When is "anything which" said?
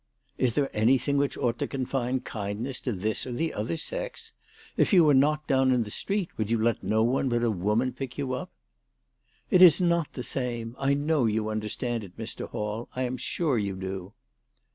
0.75-1.37